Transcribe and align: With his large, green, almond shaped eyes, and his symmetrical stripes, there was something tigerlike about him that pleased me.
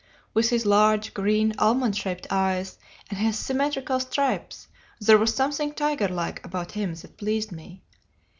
With 0.33 0.49
his 0.49 0.65
large, 0.65 1.13
green, 1.13 1.53
almond 1.59 1.95
shaped 1.95 2.25
eyes, 2.31 2.79
and 3.11 3.19
his 3.19 3.37
symmetrical 3.37 3.99
stripes, 3.99 4.67
there 4.99 5.19
was 5.19 5.35
something 5.35 5.73
tigerlike 5.73 6.43
about 6.43 6.71
him 6.71 6.95
that 6.95 7.17
pleased 7.17 7.51
me. 7.51 7.83